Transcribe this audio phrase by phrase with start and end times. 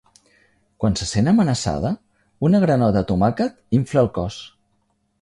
[0.83, 1.93] Quan se sent amenaçada,
[2.51, 4.45] una granota tomàquet infla el cos.